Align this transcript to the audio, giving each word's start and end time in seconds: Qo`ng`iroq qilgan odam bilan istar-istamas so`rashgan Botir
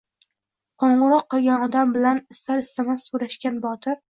Qo`ng`iroq 0.83 1.27
qilgan 1.35 1.67
odam 1.67 1.93
bilan 1.99 2.25
istar-istamas 2.37 3.07
so`rashgan 3.13 3.65
Botir 3.69 4.05